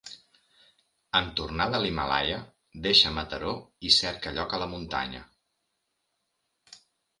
[1.19, 2.39] En tornar de l’Himàlaia
[2.87, 3.53] deixa Mataró
[3.91, 5.25] i cerca lloc a la muntanya.